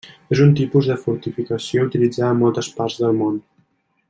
[0.35, 3.39] És un tipus de fortificació utilitzada en moltes parts del món.